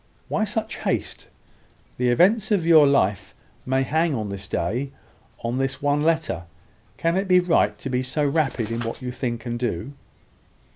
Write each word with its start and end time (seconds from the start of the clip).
"Why 0.29 0.45
such 0.45 0.77
haste? 0.77 1.27
The 1.99 2.09
events 2.09 2.49
of 2.49 2.65
your 2.65 2.87
life 2.87 3.35
may 3.67 3.83
hang 3.83 4.15
on 4.15 4.29
this 4.29 4.47
day, 4.47 4.93
on 5.43 5.59
this 5.59 5.79
one 5.79 6.01
letter. 6.01 6.45
Can 6.97 7.15
it 7.17 7.27
be 7.27 7.39
right 7.39 7.77
to 7.77 7.87
be 7.87 8.01
so 8.01 8.25
rapid 8.25 8.71
in 8.71 8.81
what 8.81 9.03
you 9.03 9.11
think 9.11 9.45
and 9.45 9.59
do?" 9.59 9.93